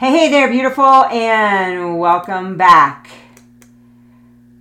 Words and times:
Hey, 0.00 0.12
hey 0.12 0.30
there, 0.30 0.48
beautiful, 0.48 0.82
and 0.82 1.98
welcome 1.98 2.56
back. 2.56 3.10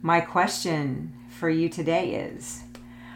My 0.01 0.19
question 0.19 1.13
for 1.29 1.49
you 1.49 1.69
today 1.69 2.13
is 2.13 2.63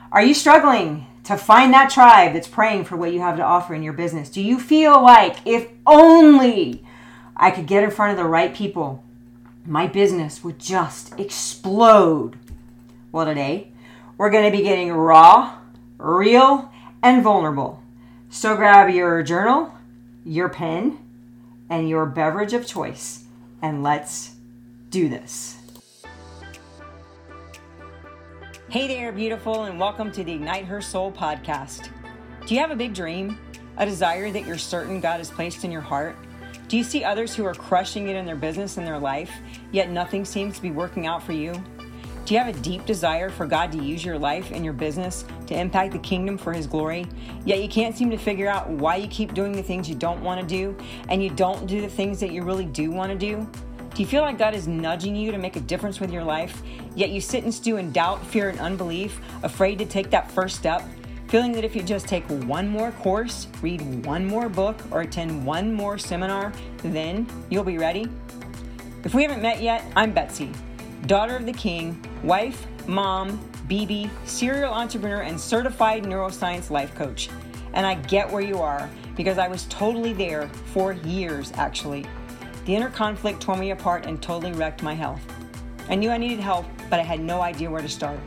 Are 0.09 0.23
you 0.23 0.33
struggling 0.33 1.05
to 1.25 1.35
find 1.35 1.73
that 1.73 1.91
tribe 1.91 2.31
that's 2.31 2.47
praying 2.47 2.85
for 2.85 2.95
what 2.95 3.11
you 3.11 3.19
have 3.19 3.35
to 3.35 3.43
offer 3.43 3.75
in 3.75 3.83
your 3.83 3.91
business? 3.91 4.29
Do 4.29 4.41
you 4.41 4.57
feel 4.57 5.03
like 5.03 5.35
if 5.43 5.67
only 5.85 6.85
I 7.35 7.51
could 7.51 7.67
get 7.67 7.83
in 7.83 7.91
front 7.91 8.17
of 8.17 8.23
the 8.23 8.29
right 8.29 8.55
people, 8.55 9.03
my 9.65 9.85
business 9.85 10.45
would 10.45 10.59
just 10.59 11.19
explode? 11.19 12.37
Well, 13.11 13.25
today 13.25 13.73
we're 14.17 14.29
going 14.31 14.49
to 14.49 14.57
be 14.57 14.63
getting 14.63 14.93
raw, 14.93 15.57
real, 15.97 16.71
and 17.01 17.21
vulnerable. 17.21 17.83
So 18.29 18.55
grab 18.55 18.89
your 18.89 19.23
journal, 19.23 19.73
your 20.23 20.47
pen, 20.47 21.02
and 21.69 21.87
your 21.89 22.05
beverage 22.05 22.53
of 22.53 22.65
choice, 22.65 23.23
and 23.61 23.83
let's 23.83 24.35
do 24.89 25.09
this. 25.09 25.57
Hey 28.69 28.87
there, 28.87 29.11
beautiful, 29.11 29.63
and 29.63 29.79
welcome 29.79 30.11
to 30.11 30.23
the 30.23 30.33
Ignite 30.33 30.65
Her 30.65 30.81
Soul 30.81 31.11
podcast. 31.11 31.89
Do 32.45 32.53
you 32.53 32.59
have 32.59 32.71
a 32.71 32.75
big 32.75 32.93
dream? 32.93 33.37
A 33.77 33.85
desire 33.85 34.31
that 34.31 34.45
you're 34.45 34.57
certain 34.57 34.99
God 34.99 35.17
has 35.17 35.31
placed 35.31 35.63
in 35.63 35.71
your 35.71 35.81
heart? 35.81 36.15
Do 36.67 36.77
you 36.77 36.83
see 36.83 37.03
others 37.03 37.35
who 37.35 37.45
are 37.45 37.53
crushing 37.53 38.07
it 38.07 38.15
in 38.15 38.25
their 38.25 38.35
business 38.35 38.77
and 38.77 38.85
their 38.85 38.99
life, 38.99 39.31
yet 39.71 39.89
nothing 39.89 40.25
seems 40.25 40.55
to 40.55 40.61
be 40.61 40.71
working 40.71 41.05
out 41.05 41.23
for 41.23 41.33
you? 41.33 41.53
Do 42.25 42.33
you 42.33 42.39
have 42.39 42.55
a 42.55 42.59
deep 42.61 42.85
desire 42.85 43.29
for 43.29 43.45
God 43.45 43.71
to 43.73 43.83
use 43.83 44.03
your 44.03 44.17
life 44.17 44.51
and 44.51 44.63
your 44.63 44.73
business 44.73 45.25
to 45.53 45.59
impact 45.59 45.93
the 45.93 45.99
kingdom 45.99 46.37
for 46.37 46.53
His 46.53 46.67
glory? 46.67 47.05
Yet 47.45 47.61
you 47.61 47.69
can't 47.69 47.95
seem 47.95 48.09
to 48.11 48.17
figure 48.17 48.47
out 48.47 48.69
why 48.69 48.97
you 48.97 49.07
keep 49.07 49.33
doing 49.33 49.51
the 49.51 49.63
things 49.63 49.87
you 49.87 49.95
don't 49.95 50.21
want 50.21 50.41
to 50.41 50.47
do 50.47 50.75
and 51.09 51.23
you 51.23 51.29
don't 51.29 51.65
do 51.67 51.81
the 51.81 51.87
things 51.87 52.19
that 52.19 52.31
you 52.31 52.43
really 52.43 52.65
do 52.65 52.91
want 52.91 53.11
to 53.11 53.17
do? 53.17 53.49
Do 53.93 54.01
you 54.01 54.07
feel 54.07 54.23
like 54.23 54.39
God 54.39 54.55
is 54.55 54.67
nudging 54.67 55.15
you 55.15 55.31
to 55.31 55.37
make 55.37 55.55
a 55.55 55.59
difference 55.59 55.99
with 55.99 56.11
your 56.11 56.23
life, 56.23 56.63
yet 56.95 57.11
you 57.11 57.21
sit 57.21 57.43
and 57.43 57.53
stew 57.53 57.77
in 57.77 57.91
doubt, 57.91 58.25
fear, 58.25 58.49
and 58.49 58.59
unbelief, 58.59 59.19
afraid 59.43 59.77
to 59.79 59.85
take 59.85 60.09
that 60.09 60.31
first 60.31 60.55
step? 60.55 60.81
Feeling 61.27 61.51
that 61.53 61.63
if 61.63 61.75
you 61.75 61.83
just 61.83 62.07
take 62.07 62.23
one 62.25 62.67
more 62.67 62.91
course, 62.91 63.47
read 63.61 64.05
one 64.05 64.25
more 64.25 64.49
book, 64.49 64.79
or 64.91 65.01
attend 65.01 65.45
one 65.45 65.71
more 65.71 65.97
seminar, 65.97 66.51
then 66.77 67.27
you'll 67.49 67.63
be 67.63 67.77
ready? 67.77 68.07
If 69.03 69.13
we 69.13 69.21
haven't 69.21 69.41
met 69.41 69.61
yet, 69.61 69.83
I'm 69.95 70.11
Betsy 70.11 70.51
daughter 71.07 71.35
of 71.35 71.45
the 71.45 71.53
king, 71.53 72.01
wife, 72.23 72.65
mom, 72.87 73.39
BB, 73.67 74.09
serial 74.25 74.73
entrepreneur, 74.73 75.21
and 75.21 75.39
certified 75.39 76.03
neuroscience 76.03 76.69
life 76.69 76.93
coach. 76.95 77.29
And 77.73 77.85
I 77.85 77.95
get 77.95 78.31
where 78.31 78.41
you 78.41 78.59
are 78.59 78.89
because 79.15 79.37
I 79.37 79.47
was 79.47 79.65
totally 79.65 80.13
there 80.13 80.47
for 80.73 80.93
years, 80.93 81.51
actually. 81.55 82.05
The 82.65 82.75
inner 82.75 82.89
conflict 82.89 83.41
tore 83.41 83.57
me 83.57 83.71
apart 83.71 84.05
and 84.05 84.21
totally 84.21 84.51
wrecked 84.53 84.83
my 84.83 84.93
health. 84.93 85.21
I 85.89 85.95
knew 85.95 86.09
I 86.09 86.17
needed 86.17 86.39
help, 86.39 86.65
but 86.89 86.99
I 86.99 87.03
had 87.03 87.19
no 87.19 87.41
idea 87.41 87.69
where 87.69 87.81
to 87.81 87.89
start. 87.89 88.19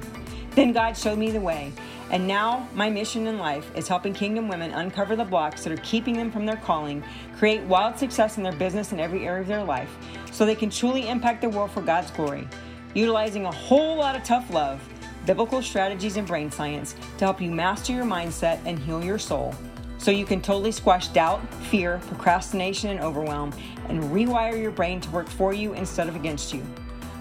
Then 0.51 0.73
God 0.73 0.97
showed 0.97 1.19
me 1.19 1.31
the 1.31 1.41
way, 1.41 1.73
and 2.11 2.27
now 2.27 2.67
my 2.75 2.89
mission 2.89 3.27
in 3.27 3.39
life 3.39 3.71
is 3.77 3.89
helping 3.89 4.15
kingdom 4.15 4.49
women 4.49 4.71
uncover 4.73 5.17
the 5.17 5.25
blocks 5.25 5.65
that 5.65 5.73
are 5.73 5.83
keeping 5.83 6.17
them 6.17 6.31
from 6.31 6.47
their 6.47 6.57
calling, 6.57 7.05
create 7.37 7.63
wild 7.65 7.99
success 7.99 8.39
in 8.39 8.43
their 8.43 8.53
business 8.53 8.93
and 8.93 9.01
every 9.01 9.27
area 9.27 9.43
of 9.43 9.49
their 9.49 9.65
life, 9.65 9.95
so 10.33 10.47
they 10.47 10.55
can 10.55 10.71
truly 10.71 11.09
impact 11.09 11.43
the 11.43 11.49
world 11.49 11.71
for 11.71 11.83
God's 11.83 12.11
glory 12.11 12.49
utilizing 12.97 13.45
a 13.45 13.53
whole 13.53 13.97
lot 13.97 14.17
of 14.17 14.25
tough 14.25 14.49
love, 14.51 14.81
biblical 15.27 15.61
strategies, 15.61 16.17
and 16.17 16.27
brain 16.27 16.51
science 16.51 16.95
to 17.19 17.25
help 17.25 17.41
you 17.41 17.51
master 17.51 17.93
your 17.93 18.05
mindset 18.05 18.61
and 18.65 18.79
heal 18.79 19.05
your 19.05 19.19
soul 19.19 19.55
so 19.99 20.11
you 20.11 20.25
can 20.25 20.41
totally 20.41 20.73
squash 20.73 21.09
doubt, 21.09 21.43
fear, 21.65 22.01
procrastination, 22.07 22.91
and 22.91 23.01
overwhelm 23.01 23.53
and 23.89 24.03
rewire 24.05 24.61
your 24.61 24.71
brain 24.71 25.01
to 25.01 25.11
work 25.11 25.29
for 25.29 25.53
you 25.53 25.73
instead 25.73 26.09
of 26.09 26.15
against 26.15 26.55
you. 26.55 26.63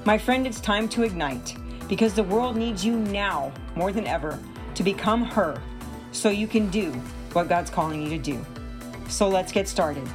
My 0.06 0.17
friend, 0.17 0.45
it's 0.45 0.59
time 0.59 0.88
to 0.89 1.03
ignite 1.03 1.56
because 1.88 2.14
the 2.14 2.23
world 2.23 2.56
needs 2.56 2.86
you 2.86 2.95
now 2.95 3.52
more 3.76 3.92
than 3.92 4.05
ever 4.05 4.39
to 4.76 4.83
become 4.83 5.23
her 5.23 5.61
so 6.11 6.30
you 6.30 6.48
can 6.48 6.70
do 6.70 6.92
what 7.33 7.49
God's 7.49 7.70
calling 7.70 8.04
you 8.04 8.10
to 8.10 8.17
do. 8.17 8.45
So 9.08 9.27
let's 9.27 9.52
get 9.52 9.67
started. 9.67 10.08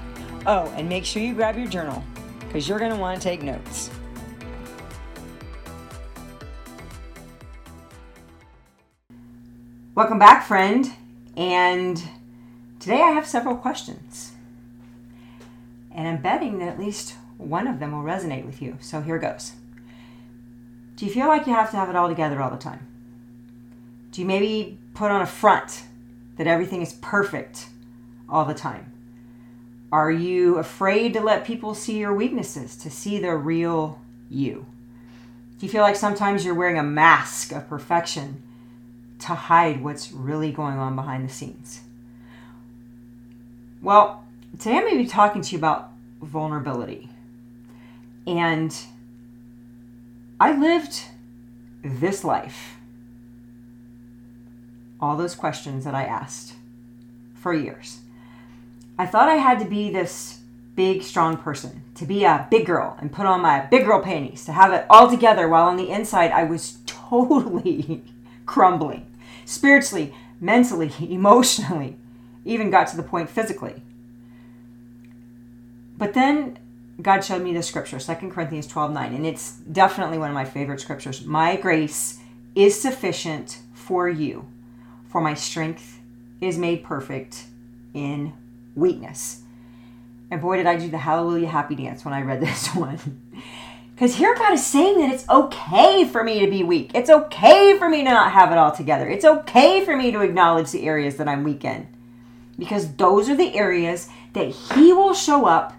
Oh, 0.46 0.72
and 0.76 0.88
make 0.88 1.04
sure 1.04 1.22
you 1.22 1.34
grab 1.34 1.56
your 1.56 1.66
journal 1.66 2.04
because 2.40 2.68
you're 2.68 2.78
going 2.78 2.92
to 2.92 2.96
want 2.96 3.20
to 3.20 3.28
take 3.28 3.42
notes. 3.42 3.90
Welcome 10.00 10.18
back, 10.18 10.46
friend. 10.46 10.90
And 11.36 12.02
today 12.78 13.02
I 13.02 13.10
have 13.10 13.26
several 13.26 13.54
questions. 13.54 14.32
And 15.94 16.08
I'm 16.08 16.22
betting 16.22 16.58
that 16.58 16.68
at 16.68 16.80
least 16.80 17.16
one 17.36 17.66
of 17.66 17.80
them 17.80 17.92
will 17.92 18.02
resonate 18.02 18.46
with 18.46 18.62
you. 18.62 18.78
So 18.80 19.02
here 19.02 19.18
goes. 19.18 19.52
Do 20.96 21.04
you 21.04 21.12
feel 21.12 21.28
like 21.28 21.46
you 21.46 21.52
have 21.52 21.70
to 21.72 21.76
have 21.76 21.90
it 21.90 21.96
all 21.96 22.08
together 22.08 22.40
all 22.40 22.48
the 22.48 22.56
time? 22.56 22.86
Do 24.10 24.22
you 24.22 24.26
maybe 24.26 24.78
put 24.94 25.10
on 25.10 25.20
a 25.20 25.26
front 25.26 25.82
that 26.38 26.46
everything 26.46 26.80
is 26.80 26.94
perfect 26.94 27.68
all 28.26 28.46
the 28.46 28.54
time? 28.54 28.94
Are 29.92 30.10
you 30.10 30.56
afraid 30.56 31.12
to 31.12 31.20
let 31.20 31.44
people 31.44 31.74
see 31.74 31.98
your 31.98 32.14
weaknesses, 32.14 32.74
to 32.76 32.90
see 32.90 33.18
the 33.18 33.36
real 33.36 34.00
you? 34.30 34.64
Do 35.58 35.66
you 35.66 35.70
feel 35.70 35.82
like 35.82 35.96
sometimes 35.96 36.42
you're 36.42 36.54
wearing 36.54 36.78
a 36.78 36.82
mask 36.82 37.52
of 37.52 37.68
perfection 37.68 38.44
to 39.20 39.34
hide 39.34 39.82
what's 39.82 40.12
really 40.12 40.52
going 40.52 40.78
on 40.78 40.96
behind 40.96 41.28
the 41.28 41.32
scenes. 41.32 41.80
Well, 43.82 44.24
today 44.58 44.76
I'm 44.76 44.82
going 44.82 44.98
to 44.98 45.04
be 45.04 45.08
talking 45.08 45.42
to 45.42 45.52
you 45.52 45.58
about 45.58 45.90
vulnerability. 46.22 47.08
And 48.26 48.74
I 50.38 50.56
lived 50.56 51.02
this 51.82 52.24
life, 52.24 52.76
all 55.00 55.16
those 55.16 55.34
questions 55.34 55.84
that 55.84 55.94
I 55.94 56.04
asked 56.04 56.54
for 57.34 57.54
years. 57.54 58.00
I 58.98 59.06
thought 59.06 59.28
I 59.28 59.36
had 59.36 59.58
to 59.60 59.64
be 59.64 59.90
this 59.90 60.40
big, 60.76 61.02
strong 61.02 61.36
person, 61.36 61.82
to 61.94 62.04
be 62.04 62.24
a 62.24 62.46
big 62.50 62.66
girl 62.66 62.96
and 63.00 63.12
put 63.12 63.26
on 63.26 63.40
my 63.40 63.60
big 63.60 63.86
girl 63.86 64.02
panties, 64.02 64.44
to 64.44 64.52
have 64.52 64.72
it 64.72 64.86
all 64.90 65.10
together, 65.10 65.48
while 65.48 65.66
on 65.66 65.76
the 65.76 65.90
inside 65.90 66.30
I 66.30 66.44
was 66.44 66.78
totally 66.86 68.04
crumbling 68.46 69.09
spiritually, 69.50 70.14
mentally, 70.40 70.92
emotionally, 71.00 71.96
even 72.44 72.70
got 72.70 72.86
to 72.88 72.96
the 72.96 73.02
point 73.02 73.28
physically. 73.28 73.82
But 75.98 76.14
then 76.14 76.58
God 77.02 77.20
showed 77.20 77.42
me 77.42 77.52
the 77.52 77.62
scripture, 77.62 77.98
2 77.98 78.14
Corinthians 78.30 78.66
12 78.66 78.92
9, 78.92 79.14
and 79.14 79.26
it's 79.26 79.52
definitely 79.52 80.18
one 80.18 80.30
of 80.30 80.34
my 80.34 80.44
favorite 80.44 80.80
scriptures. 80.80 81.24
My 81.24 81.56
grace 81.56 82.20
is 82.54 82.80
sufficient 82.80 83.58
for 83.74 84.08
you, 84.08 84.46
for 85.08 85.20
my 85.20 85.34
strength 85.34 86.00
is 86.40 86.56
made 86.56 86.84
perfect 86.84 87.44
in 87.92 88.32
weakness. 88.74 89.42
And 90.30 90.40
boy, 90.40 90.58
did 90.58 90.66
I 90.66 90.76
do 90.76 90.88
the 90.88 90.98
hallelujah 90.98 91.48
happy 91.48 91.74
dance 91.74 92.04
when 92.04 92.14
I 92.14 92.22
read 92.22 92.40
this 92.40 92.68
one. 92.74 92.98
Because 94.00 94.16
here 94.16 94.34
God 94.34 94.54
is 94.54 94.64
saying 94.64 94.98
that 94.98 95.12
it's 95.12 95.28
okay 95.28 96.06
for 96.06 96.24
me 96.24 96.40
to 96.40 96.50
be 96.50 96.62
weak. 96.62 96.92
It's 96.94 97.10
okay 97.10 97.76
for 97.76 97.86
me 97.86 97.98
to 97.98 98.04
not 98.04 98.32
have 98.32 98.50
it 98.50 98.56
all 98.56 98.72
together. 98.72 99.06
It's 99.06 99.26
okay 99.26 99.84
for 99.84 99.94
me 99.94 100.10
to 100.10 100.22
acknowledge 100.22 100.70
the 100.70 100.86
areas 100.86 101.16
that 101.16 101.28
I'm 101.28 101.44
weak 101.44 101.66
in. 101.66 101.86
Because 102.58 102.94
those 102.94 103.28
are 103.28 103.36
the 103.36 103.54
areas 103.54 104.08
that 104.32 104.48
He 104.48 104.94
will 104.94 105.12
show 105.12 105.44
up 105.44 105.74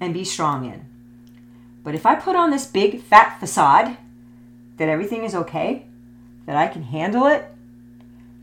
and 0.00 0.14
be 0.14 0.24
strong 0.24 0.64
in. 0.64 0.86
But 1.84 1.94
if 1.94 2.06
I 2.06 2.14
put 2.14 2.36
on 2.36 2.50
this 2.50 2.66
big 2.66 3.02
fat 3.02 3.38
facade 3.38 3.98
that 4.78 4.88
everything 4.88 5.22
is 5.22 5.34
okay, 5.34 5.84
that 6.46 6.56
I 6.56 6.68
can 6.68 6.84
handle 6.84 7.26
it, 7.26 7.52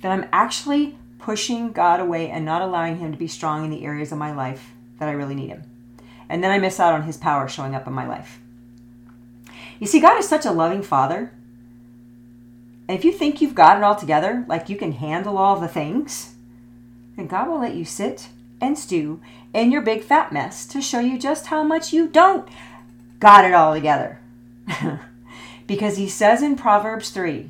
then 0.03 0.12
I'm 0.12 0.30
actually 0.31 1.00
pushing 1.18 1.72
God 1.72 2.00
away 2.00 2.30
and 2.30 2.46
not 2.46 2.62
allowing 2.62 3.00
Him 3.00 3.12
to 3.12 3.18
be 3.18 3.28
strong 3.28 3.66
in 3.66 3.72
the 3.72 3.84
areas 3.84 4.12
of 4.12 4.19
my 4.19 4.36
life 4.36 4.69
that 5.00 5.09
I 5.09 5.14
really 5.14 5.34
need 5.34 5.50
Him. 5.50 5.64
And 6.30 6.44
then 6.44 6.52
I 6.52 6.59
miss 6.59 6.80
out 6.80 6.94
on 6.94 7.01
His 7.01 7.18
power 7.18 7.48
showing 7.48 7.74
up 7.74 7.88
in 7.88 7.94
my 7.94 8.07
life. 8.07 8.39
You 9.80 9.88
see, 9.88 10.00
God 10.00 10.20
is 10.20 10.28
such 10.28 10.46
a 10.46 10.52
loving 10.52 10.84
Father. 10.84 11.31
And 12.88 12.98
if 12.98 13.06
you 13.06 13.12
think 13.12 13.42
you've 13.42 13.56
got 13.56 13.78
it 13.78 13.84
all 13.84 13.96
together, 13.96 14.46
like 14.48 14.70
you 14.70 14.76
can 14.76 14.94
handle 14.94 15.38
all 15.38 15.60
the 15.60 15.68
things, 15.68 16.36
then 17.16 17.28
God 17.28 17.48
will 17.48 17.60
let 17.60 17.76
you 17.76 17.86
sit 17.86 18.30
and 18.60 18.78
stew 18.78 19.22
in 19.54 19.72
your 19.72 19.81
big 19.81 20.04
fat 20.04 20.31
mess 20.31 20.66
to 20.68 20.81
show 20.81 21.00
you 21.00 21.18
just 21.18 21.48
how 21.48 21.64
much 21.64 21.94
you 21.94 22.08
don't 22.08 22.48
got 23.20 23.46
it 23.46 23.54
all 23.54 23.74
together. 23.74 24.20
because 25.68 25.98
he 25.98 26.10
says 26.10 26.42
in 26.42 26.56
Proverbs 26.56 27.10
3 27.10 27.50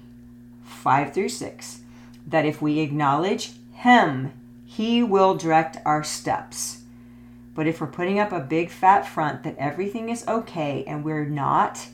5 0.65 1.13
through 1.13 1.29
6 1.29 1.79
that 2.27 2.45
if 2.45 2.61
we 2.61 2.79
acknowledge 2.79 3.51
him, 3.73 4.31
he 4.65 5.01
will 5.01 5.35
direct 5.35 5.77
our 5.85 6.03
steps. 6.03 6.81
But 7.55 7.65
if 7.67 7.81
we're 7.81 7.87
putting 7.87 8.19
up 8.19 8.31
a 8.31 8.39
big 8.39 8.69
fat 8.69 9.01
front 9.01 9.43
that 9.43 9.57
everything 9.57 10.09
is 10.09 10.27
okay 10.27 10.83
and 10.85 11.03
we're 11.03 11.25
not, 11.25 11.87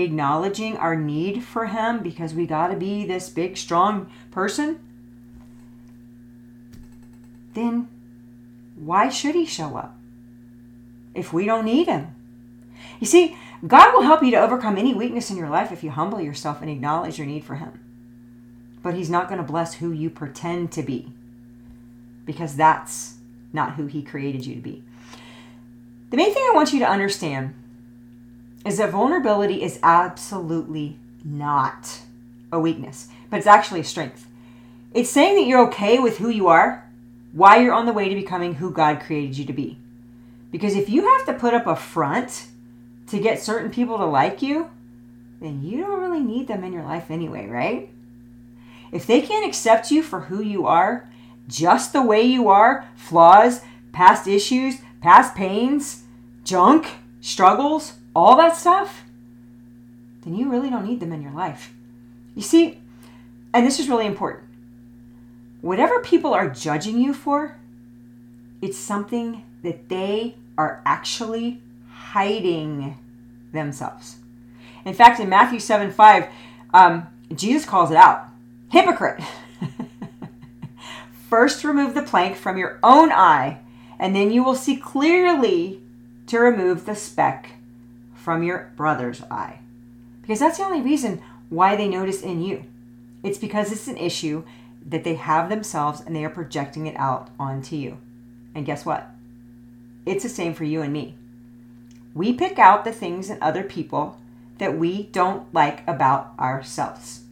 acknowledging 0.00 0.76
our 0.76 0.96
need 0.96 1.42
for 1.42 1.66
Him 1.66 2.02
because 2.02 2.34
we 2.34 2.46
got 2.46 2.68
to 2.68 2.76
be 2.76 3.04
this 3.04 3.28
big, 3.28 3.56
strong 3.56 4.10
person, 4.30 4.78
then 7.54 7.88
why 8.74 9.08
should 9.08 9.34
He 9.34 9.46
show 9.46 9.76
up? 9.76 9.96
if 11.14 11.32
we 11.32 11.44
don't 11.44 11.64
need 11.64 11.86
Him? 11.86 12.14
You 12.98 13.06
see, 13.06 13.36
God 13.66 13.94
will 13.94 14.02
help 14.02 14.22
you 14.22 14.30
to 14.32 14.40
overcome 14.40 14.78
any 14.78 14.94
weakness 14.94 15.30
in 15.30 15.36
your 15.36 15.48
life 15.48 15.72
if 15.72 15.82
you 15.82 15.90
humble 15.90 16.20
yourself 16.20 16.60
and 16.60 16.70
acknowledge 16.70 17.18
your 17.18 17.26
need 17.26 17.44
for 17.44 17.56
Him. 17.56 17.80
But 18.82 18.94
He's 18.94 19.10
not 19.10 19.28
going 19.28 19.40
to 19.40 19.46
bless 19.46 19.74
who 19.74 19.92
you 19.92 20.10
pretend 20.10 20.72
to 20.72 20.82
be 20.82 21.12
because 22.24 22.56
that's 22.56 23.14
not 23.52 23.74
who 23.74 23.86
He 23.86 24.02
created 24.02 24.46
you 24.46 24.54
to 24.54 24.60
be. 24.60 24.82
The 26.10 26.16
main 26.16 26.32
thing 26.32 26.42
I 26.42 26.54
want 26.54 26.72
you 26.72 26.80
to 26.80 26.90
understand 26.90 27.54
is 28.64 28.78
that 28.78 28.90
vulnerability 28.90 29.62
is 29.62 29.78
absolutely 29.82 30.98
not 31.24 32.00
a 32.52 32.60
weakness, 32.60 33.08
but 33.30 33.38
it's 33.38 33.46
actually 33.46 33.80
a 33.80 33.84
strength. 33.84 34.26
It's 34.92 35.10
saying 35.10 35.36
that 35.36 35.46
you're 35.46 35.66
okay 35.68 35.98
with 35.98 36.18
who 36.18 36.28
you 36.28 36.48
are 36.48 36.90
why 37.32 37.58
you're 37.58 37.74
on 37.74 37.86
the 37.86 37.92
way 37.92 38.08
to 38.08 38.14
becoming 38.14 38.54
who 38.54 38.70
God 38.70 39.00
created 39.00 39.38
you 39.38 39.44
to 39.46 39.52
be. 39.52 39.78
Because 40.50 40.74
if 40.74 40.88
you 40.88 41.08
have 41.08 41.26
to 41.26 41.34
put 41.34 41.54
up 41.54 41.66
a 41.66 41.76
front 41.76 42.46
to 43.06 43.20
get 43.20 43.40
certain 43.40 43.70
people 43.70 43.98
to 43.98 44.04
like 44.04 44.42
you, 44.42 44.70
then 45.40 45.62
you 45.62 45.80
don't 45.80 46.00
really 46.00 46.20
need 46.20 46.48
them 46.48 46.64
in 46.64 46.72
your 46.72 46.82
life 46.82 47.10
anyway, 47.10 47.46
right? 47.46 47.88
If 48.92 49.06
they 49.06 49.20
can't 49.20 49.46
accept 49.46 49.90
you 49.90 50.02
for 50.02 50.22
who 50.22 50.42
you 50.42 50.66
are, 50.66 51.08
just 51.46 51.92
the 51.92 52.02
way 52.02 52.22
you 52.22 52.48
are, 52.48 52.86
flaws, 52.96 53.62
past 53.92 54.26
issues, 54.26 54.76
past 55.00 55.34
pains, 55.34 56.04
junk, 56.44 56.88
struggles, 57.20 57.94
all 58.14 58.36
that 58.36 58.56
stuff, 58.56 59.02
then 60.24 60.34
you 60.34 60.50
really 60.50 60.70
don't 60.70 60.86
need 60.86 61.00
them 61.00 61.12
in 61.12 61.22
your 61.22 61.32
life. 61.32 61.72
You 62.34 62.42
see, 62.42 62.80
and 63.52 63.66
this 63.66 63.80
is 63.80 63.88
really 63.88 64.06
important. 64.06 64.44
Whatever 65.60 66.00
people 66.00 66.32
are 66.32 66.48
judging 66.48 67.00
you 67.00 67.12
for, 67.12 67.56
it's 68.62 68.78
something 68.78 69.44
that 69.62 69.88
they 69.88 70.36
are 70.56 70.82
actually 70.84 71.60
hiding 71.90 72.98
themselves. 73.52 74.16
In 74.84 74.94
fact, 74.94 75.20
in 75.20 75.28
Matthew 75.28 75.60
7 75.60 75.92
5, 75.92 76.26
um, 76.72 77.06
Jesus 77.34 77.64
calls 77.64 77.90
it 77.90 77.96
out 77.96 78.28
Hypocrite! 78.70 79.22
First, 81.28 81.64
remove 81.64 81.94
the 81.94 82.02
plank 82.02 82.36
from 82.36 82.56
your 82.56 82.78
own 82.82 83.12
eye, 83.12 83.58
and 83.98 84.16
then 84.16 84.30
you 84.30 84.42
will 84.42 84.54
see 84.54 84.76
clearly 84.76 85.80
to 86.26 86.38
remove 86.38 86.86
the 86.86 86.94
speck 86.94 87.52
from 88.30 88.44
your 88.44 88.70
brother's 88.76 89.24
eye. 89.28 89.58
Because 90.22 90.38
that's 90.38 90.58
the 90.58 90.62
only 90.62 90.80
reason 90.80 91.20
why 91.48 91.74
they 91.74 91.88
notice 91.88 92.22
in 92.22 92.40
you. 92.40 92.62
It's 93.24 93.38
because 93.38 93.72
it's 93.72 93.88
an 93.88 93.96
issue 93.96 94.44
that 94.86 95.02
they 95.02 95.16
have 95.16 95.48
themselves 95.48 96.00
and 96.00 96.14
they 96.14 96.24
are 96.24 96.30
projecting 96.30 96.86
it 96.86 96.94
out 96.96 97.28
onto 97.40 97.74
you. 97.74 97.98
And 98.54 98.64
guess 98.64 98.86
what? 98.86 99.08
It's 100.06 100.22
the 100.22 100.28
same 100.28 100.54
for 100.54 100.62
you 100.62 100.80
and 100.80 100.92
me. 100.92 101.16
We 102.14 102.32
pick 102.32 102.56
out 102.60 102.84
the 102.84 102.92
things 102.92 103.30
in 103.30 103.42
other 103.42 103.64
people 103.64 104.16
that 104.58 104.78
we 104.78 105.02
don't 105.06 105.52
like 105.52 105.82
about 105.88 106.32
ourselves. 106.38 107.22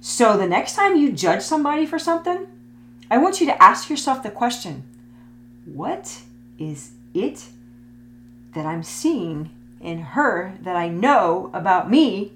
So 0.00 0.38
the 0.38 0.46
next 0.46 0.74
time 0.74 0.96
you 0.96 1.12
judge 1.12 1.42
somebody 1.42 1.84
for 1.84 1.98
something, 1.98 2.46
I 3.10 3.18
want 3.18 3.42
you 3.42 3.46
to 3.46 3.62
ask 3.62 3.90
yourself 3.90 4.22
the 4.22 4.30
question 4.30 4.84
what 5.66 6.22
is 6.58 6.92
it 7.12 7.44
that 8.54 8.64
I'm 8.64 8.82
seeing 8.82 9.50
in 9.82 9.98
her 9.98 10.56
that 10.62 10.76
I 10.76 10.88
know 10.88 11.50
about 11.52 11.90
me 11.90 12.32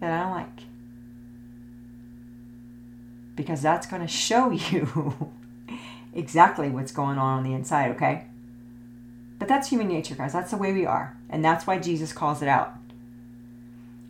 that 0.00 0.12
I 0.12 0.22
don't 0.22 0.32
like? 0.32 0.60
Because 3.36 3.62
that's 3.62 3.86
going 3.86 4.02
to 4.02 4.08
show 4.08 4.50
you 4.70 5.32
exactly 6.14 6.68
what's 6.68 6.92
going 6.92 7.18
on 7.18 7.38
on 7.38 7.44
the 7.44 7.54
inside, 7.54 7.92
okay? 7.92 8.26
But 9.38 9.48
that's 9.48 9.68
human 9.68 9.88
nature, 9.88 10.14
guys. 10.14 10.32
That's 10.32 10.50
the 10.50 10.56
way 10.56 10.72
we 10.72 10.86
are. 10.86 11.16
And 11.28 11.44
that's 11.44 11.66
why 11.66 11.78
Jesus 11.78 12.12
calls 12.12 12.42
it 12.42 12.48
out. 12.48 12.74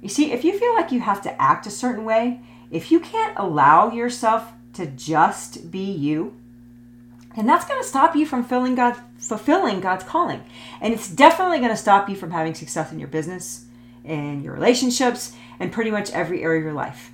You 0.02 0.08
see, 0.08 0.32
if 0.32 0.44
you 0.44 0.58
feel 0.58 0.74
like 0.74 0.92
you 0.92 1.00
have 1.00 1.22
to 1.22 1.40
act 1.40 1.66
a 1.66 1.70
certain 1.70 2.04
way, 2.04 2.40
if 2.70 2.90
you 2.90 3.00
can't 3.00 3.38
allow 3.38 3.92
yourself 3.92 4.52
to 4.74 4.86
just 4.86 5.70
be 5.70 5.84
you, 5.84 6.34
then 7.36 7.46
that's 7.46 7.64
going 7.64 7.80
to 7.80 7.88
stop 7.88 8.14
you 8.14 8.26
from 8.26 8.44
filling 8.44 8.74
God, 8.74 8.96
fulfilling 9.18 9.80
God's 9.80 10.04
calling. 10.04 10.44
And 10.80 10.92
it's 10.92 11.08
definitely 11.08 11.58
going 11.58 11.70
to 11.70 11.76
stop 11.76 12.08
you 12.08 12.16
from 12.16 12.30
having 12.30 12.54
success 12.54 12.92
in 12.92 12.98
your 12.98 13.08
business, 13.08 13.64
in 14.04 14.42
your 14.42 14.54
relationships, 14.54 15.34
and 15.58 15.72
pretty 15.72 15.90
much 15.90 16.10
every 16.10 16.42
area 16.42 16.58
of 16.58 16.64
your 16.64 16.72
life. 16.74 17.10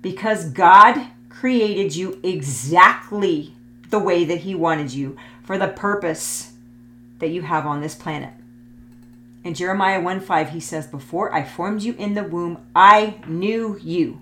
Because 0.00 0.50
God 0.50 1.06
created 1.28 1.94
you 1.94 2.18
exactly 2.22 3.54
the 3.90 3.98
way 3.98 4.24
that 4.24 4.38
He 4.38 4.54
wanted 4.54 4.92
you 4.92 5.16
for 5.42 5.58
the 5.58 5.68
purpose 5.68 6.52
that 7.18 7.28
you 7.28 7.42
have 7.42 7.66
on 7.66 7.80
this 7.80 7.94
planet. 7.94 8.32
In 9.44 9.54
Jeremiah 9.54 10.00
1 10.00 10.20
5, 10.20 10.50
he 10.50 10.60
says, 10.60 10.86
Before 10.86 11.34
I 11.34 11.44
formed 11.44 11.82
you 11.82 11.94
in 11.94 12.14
the 12.14 12.22
womb, 12.22 12.64
I 12.74 13.20
knew 13.26 13.78
you. 13.82 14.20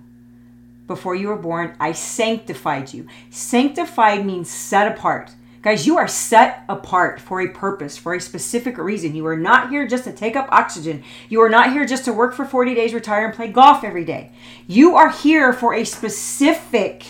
Before 0.91 1.15
you 1.15 1.29
were 1.29 1.37
born, 1.37 1.77
I 1.79 1.93
sanctified 1.93 2.93
you. 2.93 3.07
Sanctified 3.31 4.27
means 4.27 4.51
set 4.51 4.91
apart. 4.91 5.31
Guys, 5.63 5.87
you 5.87 5.97
are 5.97 6.09
set 6.09 6.65
apart 6.69 7.21
for 7.21 7.41
a 7.41 7.47
purpose, 7.47 7.97
for 7.97 8.13
a 8.13 8.21
specific 8.21 8.77
reason. 8.77 9.15
You 9.15 9.25
are 9.27 9.37
not 9.37 9.71
here 9.71 9.87
just 9.87 10.03
to 10.03 10.13
take 10.13 10.35
up 10.35 10.49
oxygen. 10.51 11.05
You 11.29 11.43
are 11.43 11.49
not 11.49 11.71
here 11.71 11.87
just 11.87 12.07
to 12.07 12.13
work 12.13 12.35
for 12.35 12.45
40 12.45 12.75
days, 12.75 12.93
retire, 12.93 13.25
and 13.27 13.33
play 13.33 13.53
golf 13.53 13.85
every 13.85 14.05
day. 14.05 14.33
You 14.67 14.97
are 14.97 15.11
here 15.11 15.53
for 15.53 15.75
a 15.75 15.85
specific 15.85 17.05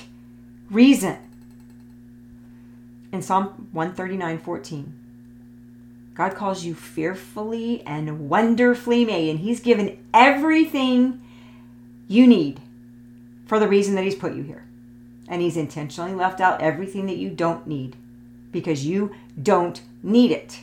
reason. 0.71 1.17
In 3.12 3.23
Psalm 3.23 3.71
139 3.73 4.41
14, 4.41 4.94
God 6.12 6.35
calls 6.35 6.67
you 6.67 6.75
fearfully 6.75 7.83
and 7.87 8.29
wonderfully 8.29 9.06
made, 9.06 9.31
and 9.31 9.38
He's 9.38 9.61
given 9.61 10.06
everything 10.12 11.23
you 12.09 12.26
need 12.26 12.61
for 13.50 13.58
the 13.58 13.67
reason 13.67 13.97
that 13.97 14.05
He's 14.05 14.14
put 14.14 14.37
you 14.37 14.44
here. 14.44 14.62
And 15.26 15.43
He's 15.43 15.56
intentionally 15.56 16.14
left 16.14 16.41
out 16.41 16.62
everything 16.62 17.06
that 17.06 17.17
you 17.17 17.31
don't 17.31 17.67
need 17.67 17.97
because 18.52 18.87
you 18.87 19.12
don't 19.43 19.82
need 20.05 20.31
it. 20.31 20.61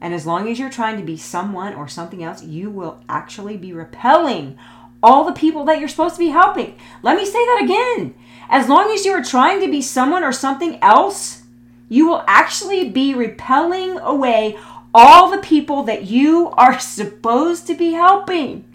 And 0.00 0.12
as 0.12 0.26
long 0.26 0.48
as 0.48 0.58
you're 0.58 0.68
trying 0.68 0.96
to 0.96 1.04
be 1.04 1.16
someone 1.16 1.74
or 1.74 1.86
something 1.86 2.24
else, 2.24 2.42
you 2.42 2.70
will 2.70 3.00
actually 3.08 3.56
be 3.56 3.72
repelling 3.72 4.58
all 5.00 5.24
the 5.24 5.32
people 5.32 5.64
that 5.66 5.78
you're 5.78 5.88
supposed 5.88 6.16
to 6.16 6.18
be 6.18 6.30
helping. 6.30 6.76
Let 7.04 7.16
me 7.16 7.24
say 7.24 7.32
that 7.34 7.60
again. 7.62 8.16
As 8.48 8.68
long 8.68 8.90
as 8.90 9.04
you 9.04 9.12
are 9.12 9.22
trying 9.22 9.60
to 9.60 9.70
be 9.70 9.80
someone 9.80 10.24
or 10.24 10.32
something 10.32 10.76
else, 10.82 11.44
you 11.88 12.08
will 12.08 12.24
actually 12.26 12.90
be 12.90 13.14
repelling 13.14 13.96
away 14.00 14.58
all 14.92 15.30
the 15.30 15.38
people 15.38 15.84
that 15.84 16.06
you 16.06 16.48
are 16.56 16.80
supposed 16.80 17.68
to 17.68 17.76
be 17.76 17.92
helping. 17.92 18.67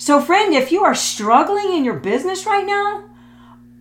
So, 0.00 0.18
friend, 0.18 0.54
if 0.54 0.72
you 0.72 0.82
are 0.82 0.94
struggling 0.94 1.74
in 1.74 1.84
your 1.84 1.92
business 1.92 2.46
right 2.46 2.64
now, 2.64 3.04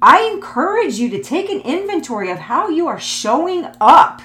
I 0.02 0.30
encourage 0.34 1.00
you 1.00 1.10
to 1.12 1.24
take 1.24 1.50
an 1.50 1.62
inventory 1.62 2.30
of 2.30 2.40
how 2.40 2.68
you 2.68 2.88
are 2.88 3.00
showing 3.00 3.66
up. 3.80 4.22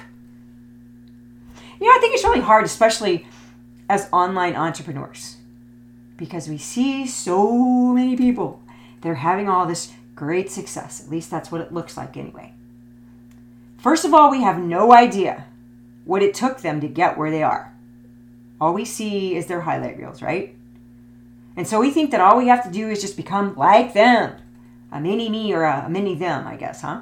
You 1.79 1.87
know, 1.87 1.95
I 1.95 1.99
think 2.01 2.13
it's 2.13 2.25
really 2.25 2.41
hard, 2.41 2.65
especially 2.65 3.25
as 3.87 4.09
online 4.11 4.57
entrepreneurs, 4.57 5.37
because 6.17 6.49
we 6.49 6.57
see 6.57 7.07
so 7.07 7.93
many 7.93 8.17
people. 8.17 8.61
They're 8.99 9.15
having 9.15 9.47
all 9.47 9.65
this 9.65 9.93
great 10.15 10.51
success. 10.51 11.01
At 11.01 11.09
least 11.09 11.31
that's 11.31 11.49
what 11.49 11.61
it 11.61 11.71
looks 11.71 11.95
like, 11.95 12.17
anyway. 12.17 12.51
First 13.77 14.03
of 14.03 14.13
all, 14.13 14.29
we 14.29 14.41
have 14.41 14.59
no 14.59 14.91
idea 14.91 15.45
what 16.03 16.21
it 16.21 16.33
took 16.33 16.59
them 16.59 16.81
to 16.81 16.89
get 16.89 17.17
where 17.17 17.31
they 17.31 17.41
are. 17.41 17.73
All 18.59 18.73
we 18.73 18.83
see 18.83 19.37
is 19.37 19.45
their 19.47 19.61
highlight 19.61 19.97
reels, 19.97 20.21
right? 20.21 20.57
And 21.57 21.67
so 21.67 21.79
we 21.79 21.91
think 21.91 22.11
that 22.11 22.21
all 22.21 22.37
we 22.37 22.47
have 22.47 22.63
to 22.63 22.71
do 22.71 22.89
is 22.89 23.01
just 23.01 23.15
become 23.15 23.55
like 23.55 23.93
them 23.93 24.35
a 24.91 24.99
mini 24.99 25.29
me 25.29 25.53
or 25.53 25.63
a 25.63 25.89
mini 25.89 26.15
them, 26.15 26.47
I 26.47 26.55
guess, 26.55 26.81
huh? 26.81 27.01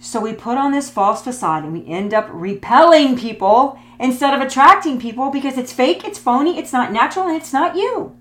So 0.00 0.20
we 0.20 0.32
put 0.32 0.56
on 0.56 0.70
this 0.70 0.88
false 0.88 1.22
facade 1.22 1.64
and 1.64 1.72
we 1.72 1.84
end 1.86 2.14
up 2.14 2.28
repelling 2.30 3.18
people 3.18 3.78
instead 3.98 4.32
of 4.32 4.40
attracting 4.40 5.00
people 5.00 5.30
because 5.30 5.58
it's 5.58 5.72
fake, 5.72 6.04
it's 6.04 6.18
phony, 6.18 6.56
it's 6.58 6.72
not 6.72 6.92
natural, 6.92 7.26
and 7.26 7.36
it's 7.36 7.52
not 7.52 7.74
you. 7.74 8.14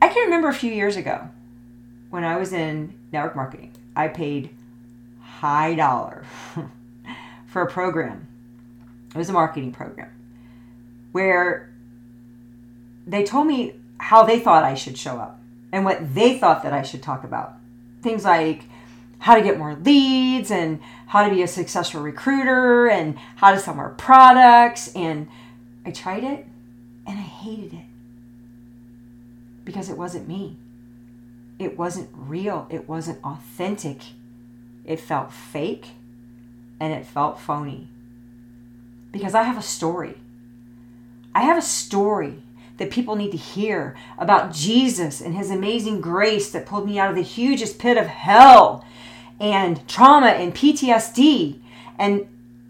I 0.00 0.08
can 0.08 0.24
remember 0.24 0.48
a 0.48 0.54
few 0.54 0.72
years 0.72 0.96
ago 0.96 1.28
when 2.10 2.24
I 2.24 2.36
was 2.36 2.52
in 2.52 2.92
network 3.12 3.36
marketing, 3.36 3.72
I 3.94 4.08
paid 4.08 4.50
high 5.20 5.76
dollar 5.76 6.24
for 7.46 7.62
a 7.62 7.70
program. 7.70 8.26
It 9.14 9.18
was 9.18 9.28
a 9.28 9.32
marketing 9.32 9.70
program 9.70 10.10
where 11.12 11.71
they 13.06 13.24
told 13.24 13.46
me 13.46 13.74
how 13.98 14.24
they 14.24 14.38
thought 14.38 14.64
I 14.64 14.74
should 14.74 14.98
show 14.98 15.16
up 15.16 15.38
and 15.72 15.84
what 15.84 16.14
they 16.14 16.38
thought 16.38 16.62
that 16.62 16.72
I 16.72 16.82
should 16.82 17.02
talk 17.02 17.24
about. 17.24 17.54
Things 18.02 18.24
like 18.24 18.64
how 19.18 19.36
to 19.36 19.42
get 19.42 19.58
more 19.58 19.76
leads 19.76 20.50
and 20.50 20.80
how 21.06 21.24
to 21.24 21.34
be 21.34 21.42
a 21.42 21.48
successful 21.48 22.00
recruiter 22.00 22.88
and 22.88 23.16
how 23.36 23.52
to 23.52 23.58
sell 23.58 23.74
more 23.74 23.90
products. 23.90 24.92
And 24.94 25.28
I 25.86 25.92
tried 25.92 26.24
it 26.24 26.46
and 27.06 27.18
I 27.18 27.22
hated 27.22 27.72
it 27.72 27.84
because 29.64 29.88
it 29.88 29.96
wasn't 29.96 30.28
me. 30.28 30.56
It 31.58 31.78
wasn't 31.78 32.10
real. 32.12 32.66
It 32.70 32.88
wasn't 32.88 33.24
authentic. 33.24 34.02
It 34.84 34.98
felt 34.98 35.32
fake 35.32 35.90
and 36.80 36.92
it 36.92 37.06
felt 37.06 37.38
phony. 37.38 37.88
Because 39.12 39.34
I 39.34 39.44
have 39.44 39.58
a 39.58 39.62
story. 39.62 40.18
I 41.34 41.42
have 41.42 41.56
a 41.56 41.62
story 41.62 42.42
that 42.78 42.90
people 42.90 43.16
need 43.16 43.30
to 43.30 43.36
hear 43.36 43.96
about 44.18 44.52
Jesus 44.52 45.20
and 45.20 45.34
his 45.34 45.50
amazing 45.50 46.00
grace 46.00 46.50
that 46.50 46.66
pulled 46.66 46.86
me 46.86 46.98
out 46.98 47.10
of 47.10 47.16
the 47.16 47.22
hugest 47.22 47.78
pit 47.78 47.96
of 47.96 48.06
hell 48.06 48.84
and 49.38 49.86
trauma 49.88 50.28
and 50.28 50.54
PTSD 50.54 51.58
and 51.98 52.26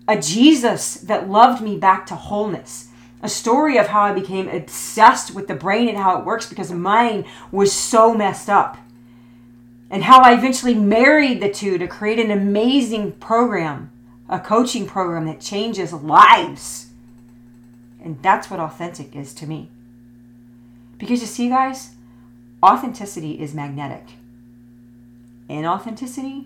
a 0.08 0.18
Jesus 0.18 0.94
that 0.94 1.28
loved 1.28 1.62
me 1.62 1.76
back 1.76 2.06
to 2.06 2.14
wholeness. 2.14 2.88
A 3.22 3.28
story 3.28 3.78
of 3.78 3.88
how 3.88 4.02
I 4.02 4.12
became 4.12 4.48
obsessed 4.48 5.34
with 5.34 5.46
the 5.46 5.54
brain 5.54 5.88
and 5.88 5.96
how 5.96 6.18
it 6.18 6.24
works 6.24 6.48
because 6.48 6.72
mine 6.72 7.24
was 7.52 7.72
so 7.72 8.12
messed 8.12 8.48
up. 8.48 8.78
And 9.90 10.04
how 10.04 10.22
I 10.22 10.34
eventually 10.34 10.74
married 10.74 11.40
the 11.40 11.50
two 11.50 11.78
to 11.78 11.86
create 11.86 12.18
an 12.18 12.30
amazing 12.30 13.12
program, 13.12 13.92
a 14.28 14.40
coaching 14.40 14.86
program 14.86 15.26
that 15.26 15.40
changes 15.40 15.92
lives. 15.92 16.86
And 18.02 18.20
that's 18.22 18.50
what 18.50 18.58
authentic 18.58 19.14
is 19.14 19.32
to 19.34 19.46
me. 19.46 19.68
Because 21.02 21.20
you 21.20 21.26
see, 21.26 21.48
guys, 21.48 21.96
authenticity 22.62 23.32
is 23.40 23.54
magnetic. 23.54 24.04
Inauthenticity, 25.50 26.44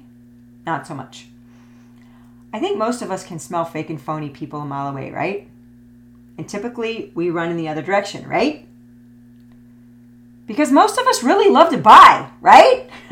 not 0.65 0.87
so 0.87 0.95
much. 0.95 1.27
I 2.55 2.59
think 2.59 2.79
most 2.79 3.03
of 3.03 3.11
us 3.11 3.23
can 3.23 3.39
smell 3.39 3.67
fake 3.67 3.91
and 3.91 4.01
phony 4.01 4.31
people 4.31 4.63
a 4.63 4.65
mile 4.65 4.89
away, 4.89 5.11
right? 5.11 5.47
And 6.39 6.49
typically 6.49 7.13
we 7.15 7.29
run 7.29 7.51
in 7.51 7.59
the 7.59 7.69
other 7.69 7.83
direction, 7.83 8.27
right? 8.27 8.67
Because 10.47 10.73
most 10.73 10.97
of 10.99 11.07
us 11.07 11.23
really 11.23 11.51
love 11.51 11.69
to 11.73 11.77
buy, 11.77 12.31
right? 12.41 12.89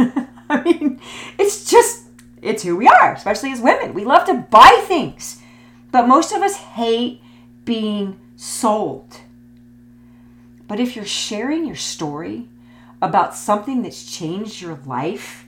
I 0.48 0.62
mean, 0.64 0.98
it's 1.38 1.70
just, 1.70 2.04
it's 2.40 2.62
who 2.62 2.74
we 2.74 2.88
are, 2.88 3.12
especially 3.12 3.52
as 3.52 3.60
women. 3.60 3.92
We 3.92 4.06
love 4.06 4.26
to 4.28 4.46
buy 4.50 4.82
things. 4.86 5.42
But 5.92 6.08
most 6.08 6.32
of 6.32 6.40
us 6.40 6.56
hate 6.56 7.20
being 7.66 8.18
sold. 8.34 9.20
But 10.66 10.80
if 10.80 10.96
you're 10.96 11.04
sharing 11.04 11.66
your 11.66 11.76
story 11.76 12.48
about 13.02 13.34
something 13.34 13.82
that's 13.82 14.10
changed 14.10 14.62
your 14.62 14.78
life 14.86 15.44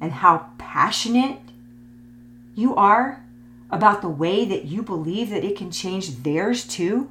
and 0.00 0.12
how 0.12 0.50
passionate 0.58 1.40
you 2.54 2.74
are 2.76 3.24
about 3.70 4.02
the 4.02 4.08
way 4.08 4.44
that 4.44 4.64
you 4.64 4.82
believe 4.82 5.30
that 5.30 5.44
it 5.44 5.56
can 5.56 5.70
change 5.70 6.22
theirs 6.22 6.64
too, 6.64 7.10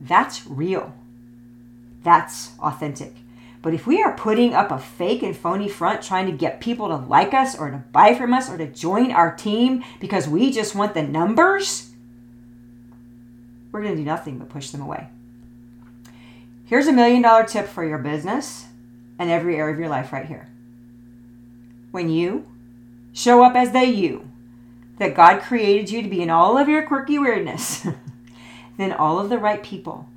that's 0.00 0.46
real. 0.46 0.94
That's 2.02 2.50
authentic. 2.58 3.14
But 3.62 3.74
if 3.74 3.86
we 3.86 4.02
are 4.02 4.16
putting 4.16 4.54
up 4.54 4.72
a 4.72 4.78
fake 4.78 5.22
and 5.22 5.36
phony 5.36 5.68
front 5.68 6.02
trying 6.02 6.26
to 6.26 6.32
get 6.32 6.60
people 6.60 6.88
to 6.88 6.96
like 6.96 7.32
us 7.32 7.56
or 7.56 7.70
to 7.70 7.76
buy 7.92 8.14
from 8.14 8.34
us 8.34 8.50
or 8.50 8.58
to 8.58 8.66
join 8.66 9.12
our 9.12 9.34
team 9.34 9.84
because 10.00 10.28
we 10.28 10.50
just 10.50 10.74
want 10.74 10.94
the 10.94 11.02
numbers, 11.02 11.90
we're 13.70 13.82
going 13.82 13.94
to 13.94 14.00
do 14.00 14.04
nothing 14.04 14.38
but 14.38 14.48
push 14.48 14.70
them 14.70 14.82
away. 14.82 15.08
Here's 16.72 16.86
a 16.86 16.92
million 16.94 17.20
dollar 17.20 17.44
tip 17.44 17.68
for 17.68 17.84
your 17.84 17.98
business 17.98 18.64
and 19.18 19.28
every 19.28 19.56
area 19.56 19.74
of 19.74 19.78
your 19.78 19.90
life 19.90 20.10
right 20.10 20.24
here. 20.24 20.48
When 21.90 22.08
you 22.08 22.46
show 23.12 23.44
up 23.44 23.54
as 23.54 23.72
the 23.72 23.84
you 23.84 24.30
that 24.96 25.14
God 25.14 25.42
created 25.42 25.90
you 25.90 26.00
to 26.00 26.08
be 26.08 26.22
in 26.22 26.30
all 26.30 26.56
of 26.56 26.70
your 26.70 26.86
quirky 26.86 27.18
weirdness, 27.18 27.86
then 28.78 28.90
all 28.90 29.18
of 29.18 29.28
the 29.28 29.36
right 29.36 29.62
people, 29.62 30.08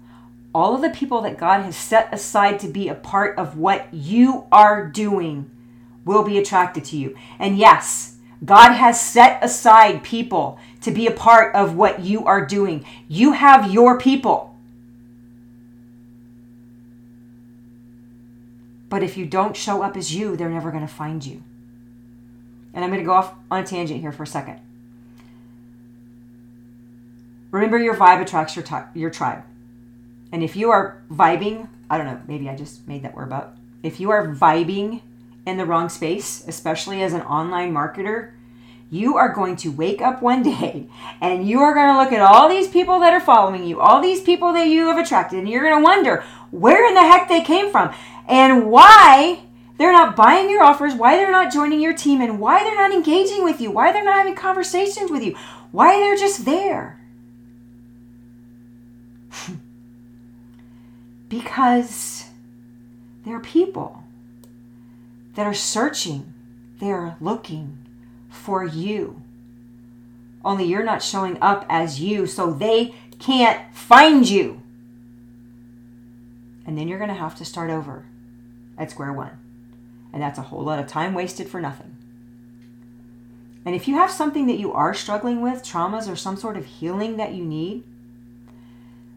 all 0.53 0.73
of 0.73 0.81
the 0.81 0.97
people 0.97 1.19
that 1.23 1.37
God 1.37 1.63
has 1.63 1.75
set 1.75 2.07
aside 2.13 2.61
to 2.61 2.69
be 2.69 2.87
a 2.87 2.95
part 2.95 3.37
of 3.37 3.57
what 3.57 3.93
you 3.93 4.45
are 4.49 4.87
doing 4.87 5.51
will 6.05 6.23
be 6.23 6.37
attracted 6.37 6.85
to 6.85 6.97
you. 6.97 7.17
And 7.37 7.57
yes, 7.57 8.15
God 8.45 8.71
has 8.71 9.01
set 9.01 9.43
aside 9.43 10.05
people 10.05 10.57
to 10.83 10.91
be 10.91 11.05
a 11.05 11.11
part 11.11 11.53
of 11.53 11.75
what 11.75 11.99
you 11.99 12.25
are 12.25 12.45
doing. 12.45 12.85
You 13.09 13.33
have 13.33 13.73
your 13.73 13.99
people. 13.99 14.54
But 18.95 19.03
if 19.03 19.17
you 19.17 19.25
don't 19.25 19.57
show 19.57 19.81
up 19.81 19.97
as 19.97 20.15
you, 20.15 20.37
they're 20.37 20.47
never 20.47 20.71
going 20.71 20.87
to 20.87 20.93
find 20.93 21.25
you. 21.25 21.43
And 22.73 22.81
I'm 22.81 22.89
going 22.89 23.01
to 23.01 23.05
go 23.05 23.11
off 23.11 23.33
on 23.51 23.61
a 23.61 23.65
tangent 23.65 23.99
here 23.99 24.13
for 24.13 24.23
a 24.23 24.25
second. 24.25 24.61
Remember, 27.51 27.77
your 27.77 27.93
vibe 27.93 28.21
attracts 28.21 28.55
your, 28.55 28.63
t- 28.63 28.97
your 28.97 29.09
tribe. 29.09 29.43
And 30.31 30.41
if 30.41 30.55
you 30.55 30.71
are 30.71 31.03
vibing, 31.11 31.67
I 31.89 31.97
don't 31.97 32.07
know, 32.07 32.21
maybe 32.25 32.47
I 32.47 32.55
just 32.55 32.87
made 32.87 33.03
that 33.03 33.13
word 33.13 33.33
up. 33.33 33.57
If 33.83 33.99
you 33.99 34.11
are 34.11 34.33
vibing 34.33 35.01
in 35.45 35.57
the 35.57 35.65
wrong 35.65 35.89
space, 35.89 36.47
especially 36.47 37.03
as 37.03 37.11
an 37.11 37.23
online 37.23 37.73
marketer, 37.73 38.31
you 38.95 39.17
are 39.17 39.33
going 39.33 39.57
to 39.57 39.71
wake 39.71 40.01
up 40.01 40.21
one 40.21 40.41
day 40.43 40.87
and 41.21 41.47
you 41.47 41.59
are 41.59 41.73
going 41.73 41.93
to 41.93 41.97
look 42.01 42.13
at 42.13 42.21
all 42.21 42.47
these 42.47 42.67
people 42.67 42.99
that 43.01 43.13
are 43.13 43.19
following 43.19 43.65
you, 43.65 43.79
all 43.79 44.01
these 44.01 44.21
people 44.21 44.53
that 44.53 44.67
you 44.67 44.87
have 44.87 44.97
attracted, 44.97 45.39
and 45.39 45.49
you're 45.49 45.63
going 45.63 45.77
to 45.77 45.83
wonder 45.83 46.23
where 46.51 46.87
in 46.87 46.93
the 46.93 47.01
heck 47.01 47.27
they 47.27 47.41
came 47.41 47.69
from 47.69 47.93
and 48.27 48.65
why 48.71 49.41
they're 49.77 49.91
not 49.91 50.15
buying 50.15 50.49
your 50.49 50.63
offers, 50.63 50.93
why 50.93 51.17
they're 51.17 51.31
not 51.31 51.51
joining 51.51 51.81
your 51.81 51.93
team, 51.93 52.21
and 52.21 52.39
why 52.39 52.63
they're 52.63 52.75
not 52.75 52.93
engaging 52.93 53.43
with 53.43 53.59
you, 53.59 53.69
why 53.69 53.91
they're 53.91 54.05
not 54.05 54.15
having 54.15 54.35
conversations 54.35 55.11
with 55.11 55.21
you, 55.21 55.35
why 55.71 55.99
they're 55.99 56.15
just 56.15 56.45
there. 56.45 57.01
because 61.29 62.29
they're 63.25 63.41
people 63.41 64.03
that 65.35 65.45
are 65.45 65.53
searching, 65.53 66.33
they're 66.79 67.17
looking 67.19 67.84
for 68.35 68.63
you. 68.63 69.21
Only 70.43 70.65
you're 70.65 70.83
not 70.83 71.01
showing 71.01 71.37
up 71.41 71.65
as 71.69 71.99
you, 71.99 72.27
so 72.27 72.53
they 72.53 72.93
can't 73.19 73.73
find 73.75 74.29
you. 74.29 74.61
And 76.65 76.77
then 76.77 76.87
you're 76.87 76.99
going 76.99 77.09
to 77.09 77.15
have 77.15 77.35
to 77.37 77.45
start 77.45 77.69
over 77.69 78.05
at 78.77 78.91
square 78.91 79.13
one. 79.13 79.39
And 80.13 80.21
that's 80.21 80.39
a 80.39 80.43
whole 80.43 80.63
lot 80.63 80.79
of 80.79 80.87
time 80.87 81.13
wasted 81.13 81.49
for 81.49 81.59
nothing. 81.59 81.95
And 83.65 83.73
if 83.73 83.87
you 83.87 83.95
have 83.95 84.11
something 84.11 84.45
that 84.47 84.59
you 84.59 84.71
are 84.73 84.93
struggling 84.93 85.41
with, 85.41 85.63
traumas 85.63 86.11
or 86.11 86.15
some 86.15 86.37
sort 86.37 86.57
of 86.57 86.65
healing 86.65 87.17
that 87.17 87.33
you 87.33 87.43
need, 87.43 87.83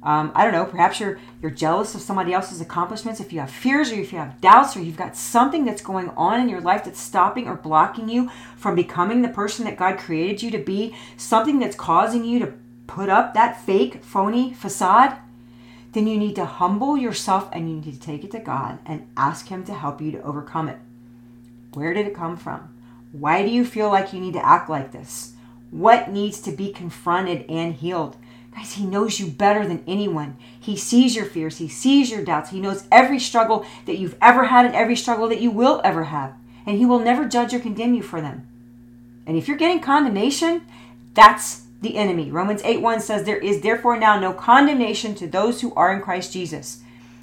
um, 0.03 0.31
I 0.35 0.45
don't 0.45 0.53
know, 0.53 0.65
perhaps 0.65 1.01
you're 1.01 1.19
you're 1.43 1.51
jealous 1.51 1.95
of 1.95 2.01
somebody 2.01 2.33
else's 2.33 2.61
accomplishments. 2.61 3.21
If 3.21 3.33
you 3.33 3.41
have 3.41 3.51
fears 3.51 3.91
or 3.91 3.97
if 3.97 4.13
you 4.13 4.19
have 4.19 4.41
doubts 4.41 4.77
or 4.77 4.81
you've 4.81 4.97
got 4.97 5.17
something 5.17 5.65
that's 5.65 5.83
going 5.83 6.11
on 6.11 6.41
in 6.41 6.49
your 6.49 6.61
life 6.61 6.85
that's 6.85 7.01
stopping 7.01 7.49
or 7.49 7.57
blocking 7.57 8.09
you 8.09 8.31
from 8.57 8.77
becoming 8.77 9.23
the 9.23 9.29
person 9.29 9.65
that 9.65 9.77
God 9.77 9.99
created 9.99 10.43
you 10.43 10.51
to 10.53 10.59
be, 10.59 10.95
something 11.17 11.59
that's 11.59 11.77
causing 11.77 12.25
you 12.25 12.39
to 12.39 12.55
put 12.87 13.09
up 13.09 13.35
that 13.35 13.61
fake, 13.65 14.03
phony 14.03 14.53
facade, 14.55 15.19
then 15.93 16.07
you 16.07 16.17
need 16.17 16.37
to 16.37 16.45
humble 16.45 16.97
yourself 16.97 17.49
and 17.53 17.69
you 17.69 17.77
need 17.77 17.95
to 17.95 18.01
take 18.01 18.23
it 18.23 18.31
to 18.33 18.41
God 18.41 18.79
and 18.87 19.09
ask 19.17 19.49
Him 19.49 19.65
to 19.65 19.75
help 19.75 20.01
you 20.01 20.13
to 20.13 20.23
overcome 20.23 20.69
it. 20.69 20.79
Where 21.75 21.93
did 21.93 22.07
it 22.07 22.15
come 22.15 22.37
from? 22.37 22.75
Why 23.13 23.43
do 23.43 23.51
you 23.51 23.65
feel 23.65 23.89
like 23.89 24.13
you 24.13 24.21
need 24.21 24.35
to 24.35 24.47
act 24.47 24.71
like 24.71 24.93
this? 24.93 25.33
What 25.71 26.11
needs 26.11 26.41
to 26.43 26.53
be 26.53 26.73
confronted 26.73 27.45
and 27.49 27.75
healed? 27.75 28.17
Guys, 28.59 28.73
He 28.73 28.85
knows 28.85 29.21
you 29.21 29.29
better 29.29 29.69
than 29.69 29.85
anyone. 29.87 30.37
He 30.59 30.77
sees 30.77 31.15
your 31.15 31.27
fears, 31.27 31.59
He 31.59 31.69
sees 31.69 32.11
your 32.11 32.25
doubts, 32.25 32.51
He 32.51 32.61
knows 32.61 32.89
every 32.91 33.21
struggle 33.21 33.65
that 33.87 33.99
you've 33.99 34.17
ever 34.21 34.47
had 34.47 34.67
and 34.67 34.75
every 34.75 34.97
struggle 34.97 35.29
that 35.29 35.41
you 35.41 35.53
will 35.53 35.81
ever 35.85 36.05
have. 36.05 36.35
And 36.67 36.77
He 36.77 36.85
will 36.85 36.99
never 36.99 37.29
judge 37.29 37.55
or 37.55 37.61
condemn 37.61 37.95
you 37.95 38.03
for 38.03 38.21
them. 38.21 38.49
And 39.27 39.37
if 39.37 39.47
you're 39.47 39.57
getting 39.57 39.79
condemnation, 39.79 40.67
that's 41.15 41.67
the 41.83 41.97
enemy. 41.97 42.33
Romans 42.33 42.61
8 42.65 42.81
1 42.81 43.01
says, 43.01 43.23
There 43.23 43.39
is 43.39 43.61
therefore 43.61 43.97
now 43.97 44.19
no 44.19 44.33
condemnation 44.33 45.15
to 45.17 45.29
those 45.29 45.61
who 45.61 45.73
are 45.75 45.93
in 45.93 46.03
Christ 46.03 46.33
Jesus. 46.33 46.81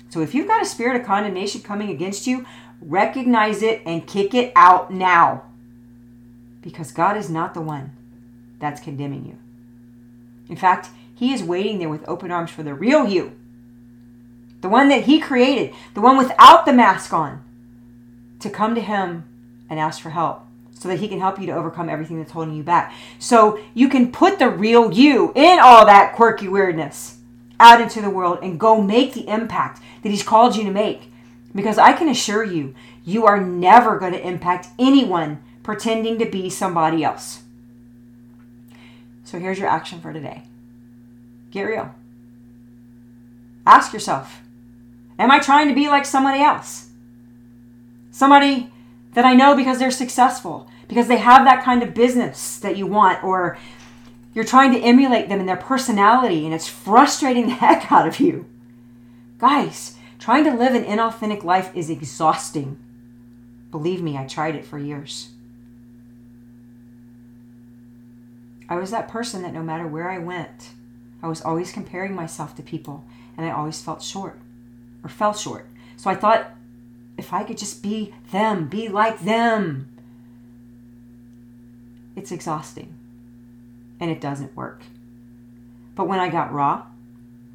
So 0.10 0.22
if 0.22 0.34
you've 0.34 0.48
got 0.48 0.62
a 0.62 0.66
spirit 0.66 1.02
of 1.02 1.06
condemnation 1.06 1.60
coming 1.60 1.90
against 1.90 2.28
you, 2.28 2.46
recognize 2.80 3.62
it 3.62 3.82
and 3.86 4.08
kick 4.08 4.34
it 4.34 4.54
out 4.56 4.90
now. 4.90 5.44
Because 6.62 6.94
God 6.94 7.18
is 7.18 7.30
not 7.30 7.54
the 7.54 7.62
one 7.62 7.92
that's 8.60 8.80
condemning 8.80 9.26
you. 9.26 9.38
In 10.48 10.56
fact, 10.56 10.90
He 11.16 11.34
is 11.34 11.44
waiting 11.44 11.80
there 11.80 11.90
with 11.90 12.08
open 12.08 12.32
arms 12.32 12.52
for 12.52 12.64
the 12.64 12.74
real 12.74 13.08
you, 13.08 13.32
the 14.62 14.70
one 14.70 14.90
that 14.90 15.06
He 15.06 15.20
created, 15.20 15.74
the 15.94 16.02
one 16.02 16.18
without 16.18 16.66
the 16.66 16.74
mask 16.74 17.14
on, 17.14 17.44
to 18.40 18.50
come 18.50 18.76
to 18.76 18.82
Him 18.82 19.24
and 19.70 19.80
ask 19.80 20.02
for 20.02 20.12
help 20.12 20.46
so 20.86 20.90
that 20.90 21.00
he 21.00 21.08
can 21.08 21.20
help 21.20 21.40
you 21.40 21.48
to 21.48 21.54
overcome 21.54 21.90
everything 21.90 22.20
that's 22.20 22.32
holding 22.32 22.56
you 22.56 22.64
back. 22.64 22.94
So 23.18 23.60
you 23.74 23.90
can 23.90 24.12
put 24.12 24.40
the 24.40 24.50
real 24.50 24.94
you 24.94 25.32
in 25.34 25.60
all 25.60 25.86
that 25.86 26.14
quirky 26.14 26.48
weirdness 26.48 27.18
out 27.60 27.82
into 27.82 28.02
the 28.02 28.10
world 28.10 28.40
and 28.44 28.60
go 28.60 28.82
make 28.82 29.14
the 29.14 29.28
impact 29.28 29.82
that 30.04 30.10
he's 30.10 30.24
called 30.24 30.56
you 30.56 30.64
to 30.64 30.72
make. 30.72 31.12
Because 31.56 31.78
I 31.78 31.94
can 31.94 32.10
assure 32.10 32.44
you, 32.44 32.76
you 33.06 33.26
are 33.26 33.40
never 33.40 33.98
going 33.98 34.12
to 34.12 34.28
impact 34.28 34.68
anyone 34.78 35.42
pretending 35.64 36.20
to 36.20 36.26
be 36.26 36.50
somebody 36.50 37.04
else. 37.04 37.42
So 39.24 39.40
here's 39.40 39.58
your 39.58 39.70
action 39.70 40.02
for 40.02 40.12
today 40.12 40.44
get 41.56 41.64
real. 41.64 41.96
Ask 43.66 43.94
yourself 43.94 44.42
Am 45.18 45.32
I 45.32 45.40
trying 45.40 45.70
to 45.70 45.76
be 45.76 45.88
like 45.88 46.06
somebody 46.06 46.42
else? 46.44 46.90
Somebody 48.12 48.72
that 49.14 49.26
I 49.26 49.34
know 49.34 49.56
because 49.56 49.80
they're 49.80 49.92
successful, 49.92 50.70
because 50.88 51.08
they 51.08 51.18
have 51.18 51.46
that 51.46 51.64
kind 51.64 51.82
of 51.82 51.94
business 51.94 52.60
that 52.60 52.78
you 52.78 52.86
want, 52.86 53.24
or 53.24 53.58
you're 54.34 54.44
trying 54.44 54.74
to 54.74 54.80
emulate 54.80 55.30
them 55.30 55.40
in 55.40 55.46
their 55.46 55.56
personality 55.56 56.46
and 56.46 56.54
it's 56.54 56.68
frustrating 56.68 57.46
the 57.48 57.54
heck 57.54 57.92
out 57.92 58.08
of 58.08 58.20
you. 58.20 58.46
Guys, 59.38 59.98
trying 60.20 60.44
to 60.44 60.54
live 60.54 60.76
an 60.76 60.84
inauthentic 60.84 61.44
life 61.44 61.74
is 61.74 61.90
exhausting. 61.90 62.78
Believe 63.72 64.02
me, 64.02 64.18
I 64.18 64.26
tried 64.26 64.56
it 64.56 64.66
for 64.66 64.78
years. 64.78 65.30
I 68.68 68.76
was 68.76 68.92
that 68.92 69.08
person 69.08 69.44
that 69.44 69.54
no 69.54 69.62
matter 69.62 69.88
where 69.88 70.10
I 70.10 70.18
went, 70.18 70.70
I 71.26 71.28
was 71.28 71.42
always 71.42 71.72
comparing 71.72 72.14
myself 72.14 72.56
to 72.56 72.62
people 72.62 73.04
and 73.36 73.48
I 73.48 73.52
always 73.52 73.82
felt 73.82 74.04
short 74.04 74.40
or 75.04 75.10
fell 75.10 75.34
short. 75.34 75.66
So 75.98 76.08
I 76.12 76.14
thought 76.14 76.52
if 77.18 77.34
I 77.34 77.44
could 77.44 77.58
just 77.58 77.82
be 77.82 78.14
them, 78.30 78.68
be 78.68 78.90
like 78.90 79.22
them, 79.22 79.90
it's 82.16 82.32
exhausting 82.32 82.94
and 84.00 84.12
it 84.12 84.22
doesn't 84.22 84.56
work. 84.56 84.84
But 85.96 86.08
when 86.08 86.20
I 86.20 86.30
got 86.30 86.54
raw, 86.54 86.86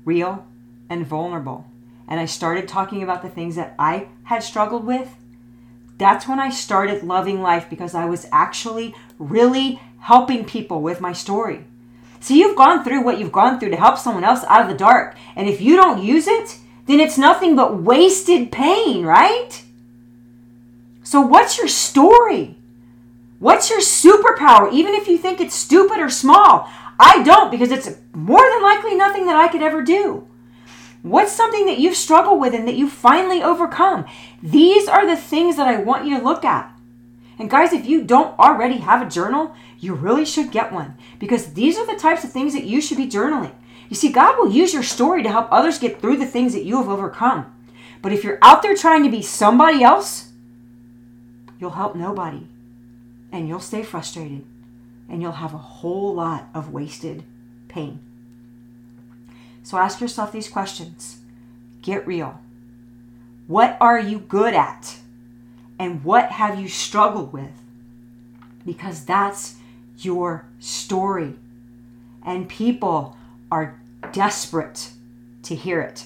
real, 0.05 0.45
and 0.89 1.07
vulnerable, 1.07 1.65
and 2.09 2.19
I 2.19 2.25
started 2.25 2.67
talking 2.67 3.05
about 3.05 3.23
the 3.23 3.29
things 3.29 3.55
that 3.55 3.77
I 3.79 4.09
had 4.25 4.43
struggled 4.43 4.85
with, 4.85 5.15
that's 5.97 6.27
when 6.27 6.41
I 6.41 6.51
started 6.51 7.05
loving 7.05 7.41
life 7.41 7.71
because 7.71 7.95
I 7.95 8.07
was 8.07 8.27
actually 8.33 8.97
really 9.21 9.81
helping 10.01 10.45
people 10.45 10.83
with 10.83 11.01
my 11.01 11.13
story. 11.13 11.67
See, 12.21 12.39
you've 12.39 12.57
gone 12.57 12.85
through 12.85 13.03
what 13.03 13.19
you've 13.19 13.33
gone 13.33 13.59
through 13.59 13.71
to 13.71 13.77
help 13.77 13.99
someone 13.99 14.25
else 14.25 14.45
out 14.45 14.63
of 14.63 14.69
the 14.69 14.77
dark. 14.77 15.17
And 15.35 15.49
if 15.49 15.61
you 15.61 15.77
don't 15.77 16.03
use 16.03 16.27
it, 16.27 16.59
then 16.87 17.01
it's 17.01 17.19
nothing 17.19 17.57
but 17.57 17.83
wasted 17.83 18.53
pain, 18.53 19.05
right? 19.05 19.63
So, 21.03 21.21
what's 21.21 21.59
your 21.59 21.69
story? 21.69 22.57
What's 23.39 23.71
your 23.71 23.81
superpower, 23.81 24.71
even 24.71 24.95
if 24.95 25.09
you 25.09 25.17
think 25.17 25.41
it's 25.41 25.55
stupid 25.55 25.99
or 25.99 26.11
small? 26.11 26.69
I 26.99 27.23
don't 27.23 27.51
because 27.51 27.71
it's 27.71 27.91
more 28.13 28.47
than 28.53 28.63
likely 28.63 28.95
nothing 28.95 29.25
that 29.27 29.37
I 29.37 29.49
could 29.49 29.63
ever 29.63 29.83
do. 29.83 30.29
What's 31.03 31.33
something 31.33 31.65
that 31.65 31.79
you've 31.79 31.97
struggled 31.97 32.41
with 32.41 32.53
and 32.53 32.69
that 32.69 32.77
you 32.77 32.91
finally 32.91 33.43
overcome? 33.43 34.05
These 34.43 34.87
are 34.87 35.07
the 35.07 35.17
things 35.17 35.57
that 35.57 35.67
I 35.67 35.77
want 35.79 36.05
you 36.07 36.19
to 36.19 36.25
look 36.25 36.45
at. 36.45 36.71
And 37.41 37.49
guys, 37.49 37.73
if 37.73 37.87
you 37.87 38.05
don't 38.05 38.39
already 38.39 38.77
have 38.77 39.01
a 39.01 39.09
journal, 39.09 39.55
you 39.79 39.95
really 39.95 40.27
should 40.27 40.53
get 40.53 40.75
one 40.75 40.99
because 41.19 41.55
these 41.55 41.79
are 41.79 41.87
the 41.87 41.99
types 41.99 42.23
of 42.23 42.31
things 42.31 42.53
that 42.53 42.65
you 42.65 42.83
should 42.83 42.99
be 42.99 43.09
journaling. 43.09 43.55
You 43.89 43.97
see, 43.97 44.13
God 44.13 44.37
will 44.37 44.53
use 44.53 44.75
your 44.75 44.83
story 44.83 45.23
to 45.23 45.31
help 45.31 45.49
others 45.51 45.79
get 45.79 46.03
through 46.03 46.19
the 46.19 46.27
things 46.27 46.53
that 46.53 46.65
you 46.65 46.77
have 46.77 46.91
overcome. 46.91 47.51
But 48.03 48.13
if 48.13 48.25
you're 48.25 48.39
out 48.43 48.61
there 48.61 48.77
trying 48.77 49.05
to 49.05 49.11
be 49.11 49.23
somebody 49.23 49.83
else, 49.83 50.33
you'll 51.59 51.71
help 51.71 51.97
nobody 51.97 52.47
and 53.33 53.49
you'll 53.49 53.59
stay 53.59 53.83
frustrated 53.83 54.45
and 55.09 55.23
you'll 55.23 55.33
have 55.33 55.55
a 55.55 55.59
whole 55.59 56.15
lot 56.15 56.47
of 56.55 56.75
wasted 56.75 57.25
pain. 57.69 58.01
So 59.63 59.79
ask 59.79 59.99
yourself 59.99 60.31
these 60.31 60.49
questions 60.51 61.21
Get 61.81 62.07
real. 62.07 62.39
What 63.47 63.79
are 63.81 63.99
you 63.99 64.19
good 64.19 64.53
at? 64.53 65.00
And 65.81 66.05
what 66.05 66.33
have 66.33 66.61
you 66.61 66.69
struggled 66.69 67.33
with? 67.33 67.53
Because 68.67 69.07
that's 69.07 69.55
your 69.97 70.45
story. 70.59 71.37
And 72.23 72.51
people 72.51 73.17
are 73.51 73.81
desperate 74.13 74.91
to 75.45 75.55
hear 75.55 75.81
it. 75.81 76.05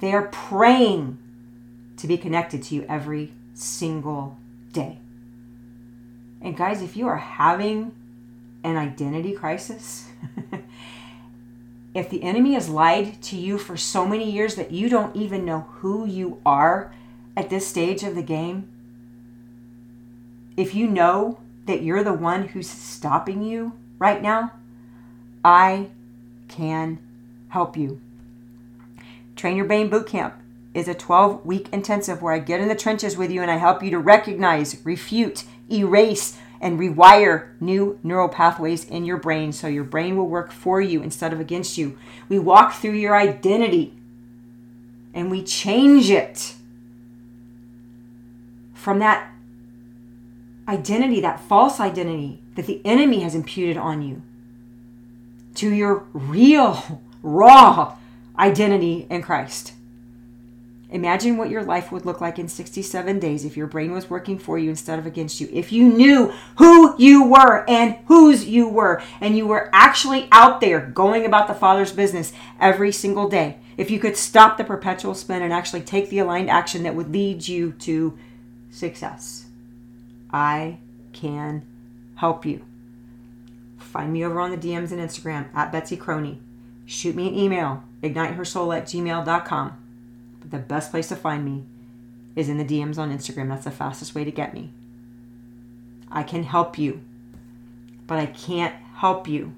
They 0.00 0.14
are 0.14 0.28
praying 0.28 1.18
to 1.98 2.06
be 2.06 2.16
connected 2.16 2.62
to 2.62 2.74
you 2.74 2.86
every 2.88 3.34
single 3.52 4.38
day. 4.72 5.00
And 6.40 6.56
guys, 6.56 6.80
if 6.80 6.96
you 6.96 7.08
are 7.08 7.18
having 7.18 7.94
an 8.64 8.78
identity 8.78 9.34
crisis, 9.34 10.08
if 11.94 12.08
the 12.08 12.22
enemy 12.22 12.54
has 12.54 12.70
lied 12.70 13.20
to 13.24 13.36
you 13.36 13.58
for 13.58 13.76
so 13.76 14.06
many 14.06 14.30
years 14.30 14.54
that 14.54 14.70
you 14.70 14.88
don't 14.88 15.14
even 15.14 15.44
know 15.44 15.60
who 15.80 16.06
you 16.06 16.40
are 16.46 16.90
at 17.36 17.50
this 17.50 17.66
stage 17.66 18.02
of 18.02 18.14
the 18.14 18.22
game, 18.22 18.68
if 20.56 20.74
you 20.74 20.86
know 20.86 21.38
that 21.66 21.82
you're 21.82 22.04
the 22.04 22.12
one 22.12 22.48
who's 22.48 22.68
stopping 22.68 23.42
you 23.42 23.72
right 23.98 24.20
now, 24.20 24.52
I 25.44 25.90
can 26.48 26.98
help 27.48 27.76
you. 27.76 28.00
Train 29.36 29.56
Your 29.56 29.66
Brain 29.66 29.90
Bootcamp 29.90 30.34
is 30.74 30.88
a 30.88 30.94
12 30.94 31.44
week 31.44 31.68
intensive 31.72 32.22
where 32.22 32.34
I 32.34 32.38
get 32.38 32.60
in 32.60 32.68
the 32.68 32.74
trenches 32.74 33.16
with 33.16 33.30
you 33.30 33.42
and 33.42 33.50
I 33.50 33.56
help 33.56 33.82
you 33.82 33.90
to 33.90 33.98
recognize, 33.98 34.84
refute, 34.84 35.44
erase, 35.70 36.38
and 36.60 36.78
rewire 36.78 37.60
new 37.60 37.98
neural 38.02 38.28
pathways 38.28 38.84
in 38.84 39.04
your 39.04 39.16
brain 39.16 39.52
so 39.52 39.66
your 39.66 39.84
brain 39.84 40.16
will 40.16 40.28
work 40.28 40.52
for 40.52 40.80
you 40.80 41.02
instead 41.02 41.32
of 41.32 41.40
against 41.40 41.76
you. 41.76 41.98
We 42.28 42.38
walk 42.38 42.74
through 42.74 42.92
your 42.92 43.16
identity 43.16 43.94
and 45.12 45.30
we 45.30 45.42
change 45.42 46.08
it 46.08 46.54
from 48.82 48.98
that 48.98 49.30
identity, 50.66 51.20
that 51.20 51.38
false 51.40 51.78
identity 51.78 52.42
that 52.56 52.66
the 52.66 52.80
enemy 52.84 53.20
has 53.20 53.32
imputed 53.32 53.76
on 53.76 54.02
you, 54.02 54.22
to 55.54 55.70
your 55.72 56.04
real, 56.12 57.00
raw 57.22 57.96
identity 58.36 59.06
in 59.08 59.22
Christ. 59.22 59.74
Imagine 60.90 61.36
what 61.36 61.48
your 61.48 61.62
life 61.62 61.92
would 61.92 62.04
look 62.04 62.20
like 62.20 62.40
in 62.40 62.48
67 62.48 63.20
days 63.20 63.44
if 63.44 63.56
your 63.56 63.68
brain 63.68 63.92
was 63.92 64.10
working 64.10 64.36
for 64.36 64.58
you 64.58 64.70
instead 64.70 64.98
of 64.98 65.06
against 65.06 65.40
you. 65.40 65.48
If 65.52 65.70
you 65.70 65.84
knew 65.84 66.32
who 66.58 67.00
you 67.00 67.24
were 67.24 67.64
and 67.70 67.96
whose 68.06 68.46
you 68.46 68.68
were, 68.68 69.00
and 69.20 69.36
you 69.36 69.46
were 69.46 69.70
actually 69.72 70.26
out 70.32 70.60
there 70.60 70.80
going 70.80 71.24
about 71.24 71.46
the 71.46 71.54
Father's 71.54 71.92
business 71.92 72.32
every 72.60 72.90
single 72.90 73.28
day. 73.28 73.58
If 73.76 73.92
you 73.92 74.00
could 74.00 74.16
stop 74.16 74.58
the 74.58 74.64
perpetual 74.64 75.14
spin 75.14 75.40
and 75.40 75.52
actually 75.52 75.82
take 75.82 76.10
the 76.10 76.18
aligned 76.18 76.50
action 76.50 76.82
that 76.82 76.96
would 76.96 77.12
lead 77.12 77.46
you 77.46 77.72
to 77.72 78.18
success. 78.72 79.46
I 80.32 80.78
can 81.12 81.64
help 82.16 82.44
you. 82.44 82.64
Find 83.78 84.12
me 84.12 84.24
over 84.24 84.40
on 84.40 84.50
the 84.50 84.56
DMs 84.56 84.90
and 84.90 85.00
Instagram 85.00 85.54
at 85.54 85.70
Betsy 85.70 85.96
Croney. 85.96 86.38
Shoot 86.86 87.14
me 87.14 87.28
an 87.28 87.34
email, 87.34 87.84
ignitehersoul 88.02 88.76
at 88.76 88.86
gmail.com 88.86 89.72
But 90.40 90.50
the 90.50 90.58
best 90.58 90.90
place 90.90 91.08
to 91.08 91.16
find 91.16 91.44
me 91.44 91.64
is 92.34 92.48
in 92.48 92.58
the 92.58 92.64
DMs 92.64 92.98
on 92.98 93.16
Instagram. 93.16 93.48
That's 93.48 93.64
the 93.64 93.70
fastest 93.70 94.14
way 94.14 94.24
to 94.24 94.30
get 94.30 94.54
me. 94.54 94.72
I 96.10 96.22
can 96.22 96.44
help 96.44 96.78
you, 96.78 97.02
but 98.06 98.18
I 98.18 98.26
can't 98.26 98.74
help 98.96 99.28
you 99.28 99.54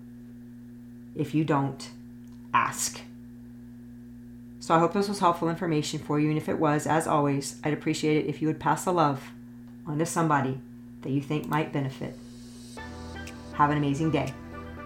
if 1.14 1.34
you 1.34 1.44
don't 1.44 1.90
ask. 2.52 3.00
So 4.64 4.74
I 4.74 4.78
hope 4.78 4.94
this 4.94 5.10
was 5.10 5.18
helpful 5.18 5.50
information 5.50 5.98
for 5.98 6.18
you. 6.18 6.30
And 6.30 6.38
if 6.38 6.48
it 6.48 6.58
was, 6.58 6.86
as 6.86 7.06
always, 7.06 7.60
I'd 7.62 7.74
appreciate 7.74 8.16
it 8.16 8.30
if 8.30 8.40
you 8.40 8.48
would 8.48 8.58
pass 8.58 8.86
the 8.86 8.94
love 8.94 9.22
on 9.86 9.98
to 9.98 10.06
somebody 10.06 10.58
that 11.02 11.10
you 11.10 11.20
think 11.20 11.46
might 11.46 11.70
benefit. 11.70 12.16
Have 13.52 13.68
an 13.68 13.76
amazing 13.76 14.10
day, 14.10 14.32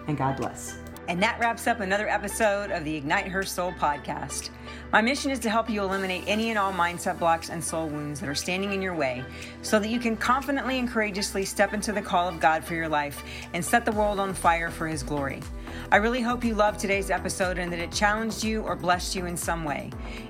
and 0.09 0.17
God 0.17 0.35
bless. 0.35 0.77
And 1.07 1.23
that 1.23 1.39
wraps 1.39 1.65
up 1.65 1.79
another 1.79 2.09
episode 2.09 2.71
of 2.71 2.83
the 2.83 2.93
Ignite 2.93 3.29
Her 3.29 3.41
Soul 3.41 3.71
podcast. 3.71 4.49
My 4.91 5.01
mission 5.01 5.31
is 5.31 5.39
to 5.39 5.49
help 5.49 5.69
you 5.69 5.81
eliminate 5.81 6.25
any 6.27 6.49
and 6.49 6.59
all 6.59 6.73
mindset 6.73 7.17
blocks 7.17 7.49
and 7.49 7.63
soul 7.63 7.87
wounds 7.87 8.19
that 8.19 8.27
are 8.27 8.35
standing 8.35 8.73
in 8.73 8.81
your 8.81 8.93
way 8.93 9.23
so 9.61 9.79
that 9.79 9.87
you 9.87 9.99
can 10.01 10.17
confidently 10.17 10.77
and 10.77 10.89
courageously 10.89 11.45
step 11.45 11.73
into 11.73 11.93
the 11.93 12.01
call 12.01 12.27
of 12.27 12.41
God 12.41 12.65
for 12.65 12.73
your 12.75 12.89
life 12.89 13.23
and 13.53 13.63
set 13.63 13.85
the 13.85 13.93
world 13.93 14.19
on 14.19 14.33
fire 14.33 14.71
for 14.71 14.87
His 14.87 15.03
glory. 15.03 15.41
I 15.91 15.95
really 15.97 16.21
hope 16.21 16.43
you 16.43 16.53
loved 16.53 16.79
today's 16.79 17.09
episode 17.09 17.57
and 17.57 17.73
that 17.73 17.79
it 17.79 17.91
challenged 17.91 18.43
you 18.43 18.61
or 18.61 18.75
blessed 18.75 19.15
you 19.15 19.25
in 19.25 19.35
some 19.35 19.63
way. 19.63 19.89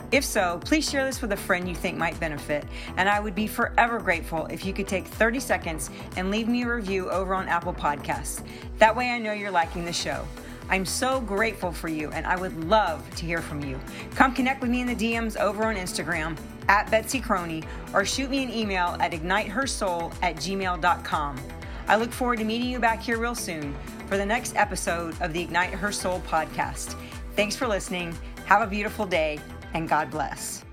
If 0.10 0.24
so, 0.24 0.62
please 0.64 0.90
share 0.90 1.06
this 1.06 1.22
with 1.22 1.34
a 1.34 1.38
friend 1.38 1.68
you 1.68 1.76
think 1.76 1.98
might 1.98 2.18
benefit. 2.18 2.66
And 2.96 3.10
I 3.10 3.20
would 3.20 3.36
be 3.36 3.46
forever 3.46 4.00
grateful 4.00 4.46
if 4.46 4.64
you 4.64 4.72
could 4.72 4.88
take 4.88 5.06
30 5.06 5.42
seconds 5.42 5.90
and 6.16 6.32
leave 6.32 6.48
me 6.48 6.64
a 6.64 6.74
review 6.74 7.10
over 7.10 7.36
on 7.36 7.50
Apple 7.50 7.74
Podcasts. 7.74 8.42
That 8.78 8.96
way 8.96 9.10
I 9.10 9.20
know 9.20 9.34
you're 9.34 9.52
liking 9.52 9.84
the 9.84 9.92
show. 9.92 10.26
I'm 10.70 10.86
so 10.86 11.20
grateful 11.20 11.74
for 11.74 11.90
you 11.90 12.10
and 12.12 12.26
I 12.26 12.38
would 12.38 12.66
love 12.66 13.04
to 13.16 13.26
hear 13.26 13.42
from 13.42 13.62
you. 13.62 13.78
Come 14.16 14.34
connect 14.34 14.62
with 14.62 14.70
me 14.70 14.80
in 14.80 14.88
the 14.88 14.96
DMs 14.96 15.36
over 15.36 15.66
on 15.66 15.76
Instagram 15.76 16.38
at 16.70 16.90
Betsy 16.90 17.20
Croney 17.20 17.66
or 17.94 18.06
shoot 18.06 18.30
me 18.30 18.44
an 18.44 18.54
email 18.54 18.96
at 19.02 19.12
ignitehersoul 19.12 20.14
at 20.22 20.38
gmail.com. 20.38 21.38
I 21.90 21.96
look 21.96 22.12
forward 22.12 22.38
to 22.38 22.46
meeting 22.46 22.70
you 22.70 22.80
back 22.80 23.02
here 23.02 23.18
real 23.18 23.34
soon 23.34 23.76
for 24.06 24.16
the 24.16 24.26
next 24.26 24.56
episode 24.56 25.20
of 25.22 25.34
the 25.34 25.42
Ignite 25.42 25.72
Her 25.72 25.92
Soul 25.92 26.22
podcast. 26.28 26.96
Thanks 27.36 27.56
for 27.56 27.68
listening. 27.68 28.16
Have 28.46 28.62
a 28.62 28.68
beautiful 28.68 29.08
day 29.08 29.40
and 29.74 29.90
God 29.90 30.12
bless. 30.12 30.64